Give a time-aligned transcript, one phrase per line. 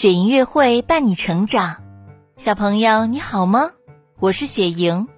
[0.00, 1.76] 雪莹月会伴你成长，
[2.34, 3.72] 小朋友你好吗？
[4.18, 5.08] 我是雪莹。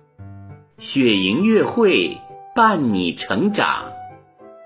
[0.77, 2.19] 雪莹月会
[2.53, 3.93] 伴你成长，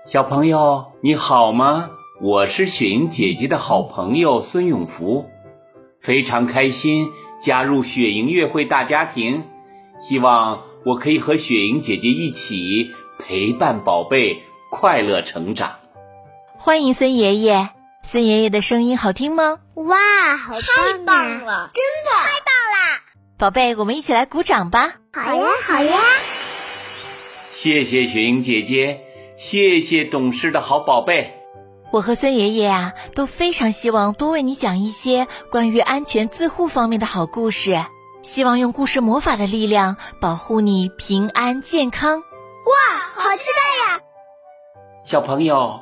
[0.07, 1.91] 小朋友你好吗？
[2.19, 5.27] 我是雪莹姐姐的好朋友孙永福，
[6.01, 7.09] 非常开心
[7.39, 9.43] 加入雪莹月会大家庭，
[9.99, 12.89] 希望我可以和雪莹姐姐一起
[13.19, 14.41] 陪伴宝贝
[14.71, 15.73] 快乐成长。
[16.57, 17.69] 欢迎孙爷爷，
[18.01, 19.59] 孙爷爷的声音好听吗？
[19.75, 21.71] 哇，好太棒了！
[21.73, 23.01] 真的太棒啦！
[23.37, 24.93] 宝贝，我们一起来鼓掌吧！
[25.13, 25.99] 好呀，好呀！
[27.53, 29.01] 谢谢雪莹姐姐，
[29.35, 31.33] 谢谢懂事的好宝贝。
[31.91, 37.83] 我和孙爷爷啊都非常希望多为你讲一些关于安全自护方面的好故事，
[38.21, 42.19] 希望用故事魔法的力量保护你平安健康。
[42.19, 44.01] 哇，好期待呀！
[45.05, 45.81] 小朋友，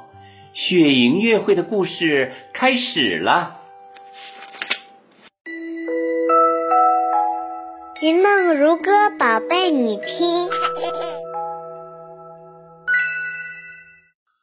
[0.56, 3.60] 雪莹月会的故事开始了。
[8.02, 10.50] 云梦如歌，宝贝你听。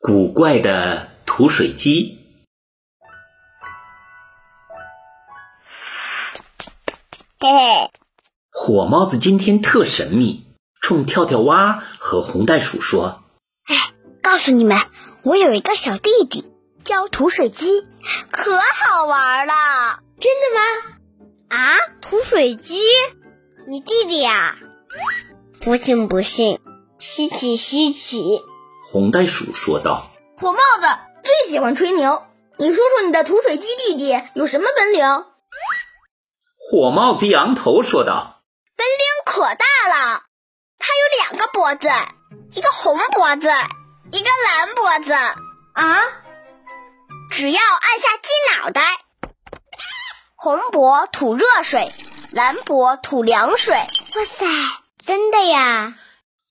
[0.00, 2.18] 古怪的吐水机。
[7.40, 7.90] 嘿嘿，
[8.50, 10.44] 火帽子今天特神秘，
[10.82, 13.22] 冲跳跳蛙和红袋鼠说
[13.64, 14.76] 哎，告诉你们，
[15.24, 16.52] 我有一个小弟弟，
[16.84, 17.86] 叫吐水机，
[18.32, 20.00] 可好玩了。
[20.20, 21.56] 真的吗？
[21.56, 22.80] 啊，吐水机？
[23.68, 24.56] 你弟弟呀？
[25.60, 26.60] 不信不信，
[26.98, 28.42] 稀奇稀奇。
[28.90, 30.10] ：“红袋鼠说道。
[30.38, 30.86] 火帽子
[31.22, 32.26] 最喜欢吹牛，
[32.58, 35.06] 你说说你的吐水机弟弟有什么本领？”
[36.58, 38.42] 火帽子仰头说道
[38.76, 40.22] 本领可大了，
[40.78, 41.88] 他有两个脖子，
[42.56, 43.48] 一个红脖子，
[44.12, 45.12] 一个蓝脖子。
[45.12, 46.02] 啊？
[47.30, 48.28] 只要按下鸡
[48.62, 48.82] 脑袋，
[50.36, 51.90] 红脖吐热水，
[52.30, 53.74] 蓝脖吐凉水。
[53.74, 54.44] 哇塞，
[54.98, 55.94] 真的呀！：“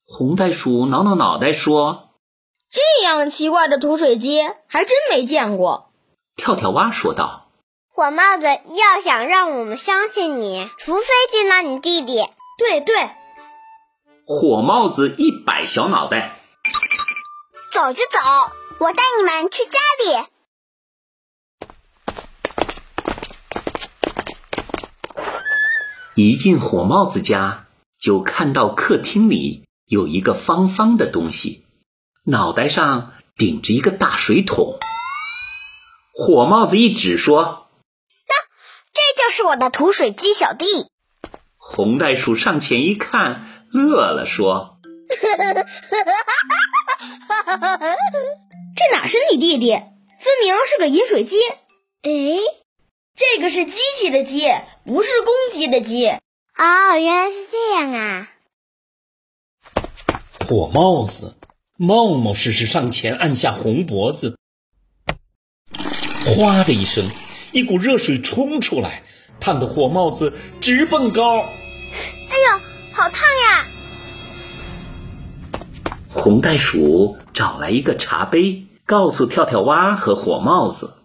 [0.04, 2.10] 红袋鼠挠挠脑袋说。
[2.72, 5.92] 这样奇怪的吐水机还真没见过。”
[6.36, 7.52] 跳跳蛙说道
[7.88, 12.28] 火帽子要想让我们相信你，除非见到你弟弟。
[12.58, 13.12] 对对
[14.26, 16.41] ，：“火帽子一摆小脑袋，
[17.82, 18.20] 走就走，
[18.78, 20.28] 我带你们去家里。
[26.14, 27.66] 一进火帽子家，
[28.00, 31.66] 就看到客厅里有一个方方的东西，
[32.24, 34.78] 脑袋上顶着一个大水桶。
[36.14, 37.68] 火帽子一指说
[38.94, 40.66] 这就是我的吐水机小弟。
[41.58, 44.78] ：“红袋鼠上前一看，乐了，说
[48.76, 49.72] 这哪是你弟弟？
[49.74, 51.38] 分明是个饮水机。
[52.04, 52.40] 诶，
[53.16, 54.52] 这个是机器的机，
[54.86, 56.08] 不是公鸡的鸡。
[56.08, 58.30] 哦，原来是这样啊！
[60.48, 61.36] 火帽子
[61.78, 64.38] 冒冒失失上前按下红脖子，
[66.26, 67.10] 哗的一声，
[67.52, 69.04] 一股热水冲出来，
[69.40, 71.40] 烫得火帽子直蹦高。
[71.40, 71.46] 哎
[72.50, 72.60] 呦，
[72.94, 73.66] 好烫呀
[76.14, 80.98] ！：‘红袋鼠找来一个茶杯，告诉跳跳蛙和火帽子。’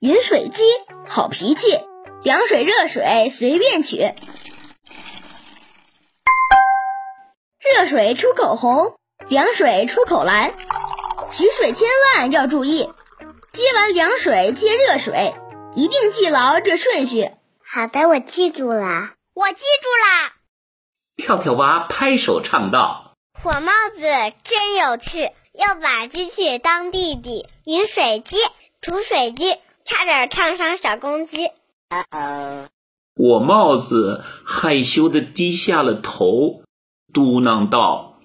[0.00, 0.62] 饮水机
[1.06, 1.80] 好脾气，
[2.22, 4.14] 凉水热水随便取。
[7.58, 8.94] 热水出口红，
[9.28, 10.54] 凉水出口蓝。
[11.32, 12.88] 取水千万要注意，
[13.52, 15.34] 接完凉水接热水，
[15.74, 17.32] 一定记牢这顺序。
[17.64, 20.34] 好的，我记住了，我记住啦。
[21.16, 23.05] 跳跳蛙拍手唱道。
[23.46, 24.02] 火帽子
[24.42, 27.48] 真有趣，又把机器当弟弟。
[27.62, 28.38] 饮水机、
[28.80, 31.50] 煮水机，差点烫伤小公鸡。
[33.14, 36.64] 火帽子害羞的低下了头，
[37.14, 38.18] 嘟囔道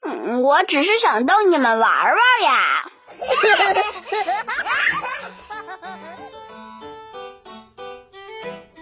[0.00, 2.90] 嗯，我只是想逗你们玩玩呀。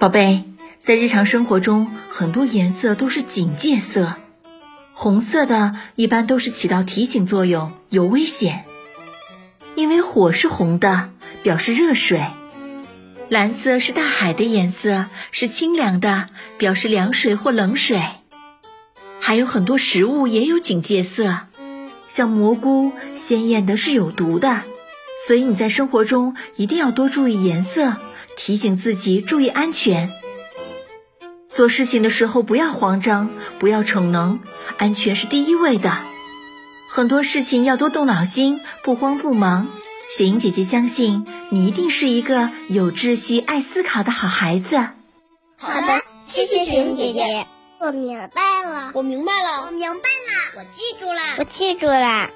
[0.01, 0.45] 宝贝，
[0.79, 4.15] 在日常生活中，很多颜色都是警戒色。
[5.01, 8.65] 红色的一般都是起到提醒作用，有危险。
[9.77, 11.11] 因为火是红的，
[11.45, 12.19] 表示热水；
[13.29, 18.03] 蓝色是大海的颜色，是清凉的，表示凉水或冷水。
[19.21, 21.43] 还有很多食物也有警戒色，
[22.09, 24.65] 像蘑菇，鲜艳的是有毒的。
[25.29, 27.95] 所以你在生活中一定要多注意颜色，
[28.37, 30.13] 提醒自己注意安全。
[31.59, 34.39] 做事情的时候不要慌张，不要逞能，
[34.77, 35.99] 安全是第一位的。
[36.89, 39.67] 很多事情要多动脑筋，不慌不忙，
[40.09, 44.77] 雪莹姐姐相信你一定是一个有秩序、爱思考的好孩子。
[45.57, 47.49] 好的，谢谢雪莹姐姐，
[47.81, 52.31] 我明白了，我明白了，我明白了，我记住了，我记住了。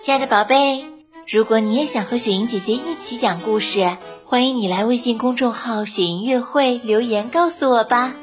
[0.00, 0.86] 亲爱的宝贝，
[1.30, 3.98] 如果你也想和雪莹姐姐一起讲故事，
[4.32, 8.14] 欢迎你来微信公众号“雪莹乐会”留言告诉我吧。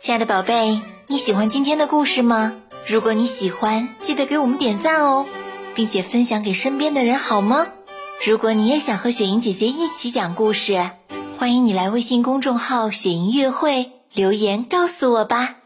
[0.00, 2.54] 亲爱的宝贝，你喜欢今天的故事吗？
[2.86, 5.26] 如果你喜欢，记得给我们点赞哦。
[5.74, 7.66] 并且分享给身边的人好吗？
[8.26, 10.92] 如果你也想和雪莹姐姐一起讲故事，
[11.36, 15.56] 欢迎你来微信公众号“雪莹乐会”留言告诉我吧。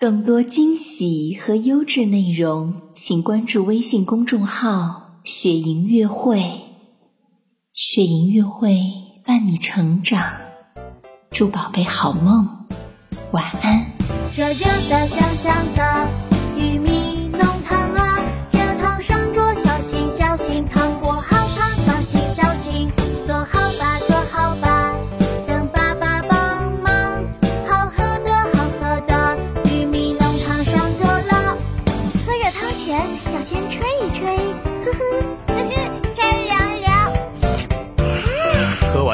[0.00, 6.62] 更多惊喜和优质内容，请关注微信公众号“雪莹乐会”。
[7.76, 8.80] 雪莹乐会
[9.26, 10.32] 伴你成长，
[11.30, 12.48] 祝宝贝好梦，
[13.32, 13.84] 晚安。
[14.34, 16.08] 热热的，香香的
[16.56, 16.95] 玉米。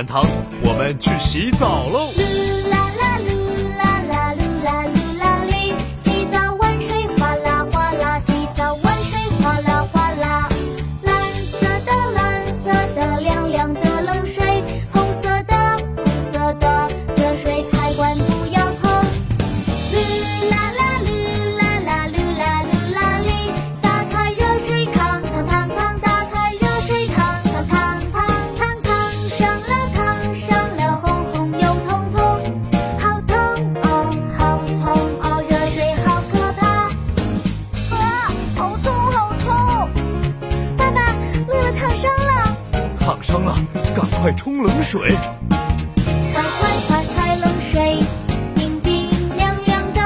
[0.05, 0.25] 汤，
[0.63, 2.62] 我们去洗澡喽。
[44.21, 45.17] 快冲冷水！
[46.33, 47.99] 快快快快冷水！
[48.55, 50.01] 冰冰凉凉的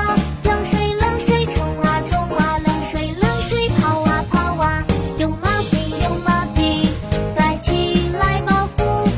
[0.45, 4.83] 冷水，冷水冲啊冲啊，冷水冷水泡啊泡啊，
[5.19, 6.89] 用毛巾用毛巾
[7.37, 9.09] 盖起来保护，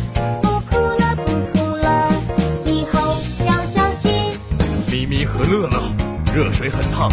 [0.42, 1.22] 不哭了不
[1.52, 2.12] 哭了，
[2.64, 3.16] 以后
[3.46, 4.10] 要小心。
[4.90, 5.82] 咪咪和乐乐，
[6.34, 7.10] 热水很烫。